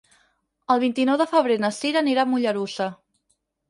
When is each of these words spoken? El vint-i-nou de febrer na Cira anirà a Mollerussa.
El 0.75 0.81
vint-i-nou 0.85 1.21
de 1.23 1.29
febrer 1.35 1.59
na 1.67 1.73
Cira 1.83 2.05
anirà 2.05 2.27
a 2.29 2.35
Mollerussa. 2.35 2.93